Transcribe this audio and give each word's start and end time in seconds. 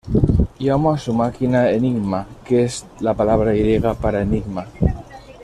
Llamó 0.57 0.93
a 0.93 0.97
su 0.97 1.13
máquina 1.13 1.69
Enigma, 1.69 2.25
que 2.43 2.63
es 2.63 2.87
la 3.01 3.13
palabra 3.13 3.51
griega 3.51 3.93
para 3.93 4.23
"enigma". 4.23 4.65